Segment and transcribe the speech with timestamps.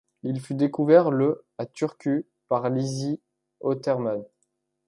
[0.23, 3.19] Il fut découvert le à Turku par Liisi
[3.59, 4.15] Oterma.